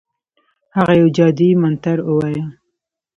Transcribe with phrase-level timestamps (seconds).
[0.77, 2.45] هغه یو جادویي منتر ووایه.